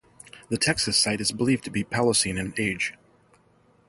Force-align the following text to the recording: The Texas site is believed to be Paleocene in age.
The 0.49 0.57
Texas 0.57 0.97
site 0.97 1.21
is 1.21 1.31
believed 1.31 1.63
to 1.65 1.69
be 1.69 1.83
Paleocene 1.83 2.39
in 2.39 2.55
age. 2.57 2.95